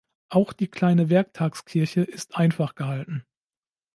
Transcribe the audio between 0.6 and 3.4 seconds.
kleine Werktagskirche ist einfach gehalten.